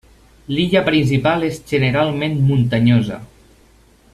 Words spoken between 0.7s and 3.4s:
principal és generalment muntanyosa.